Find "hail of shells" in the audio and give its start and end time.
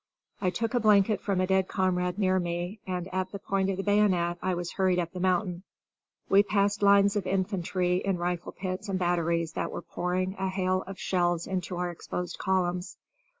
10.49-11.45